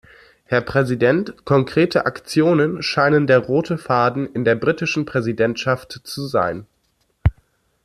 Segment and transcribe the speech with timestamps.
[0.45, 6.65] Herr Präsident, konkrete Aktionen scheinen der rote Faden in der britischen Präsidentschaft zu sein.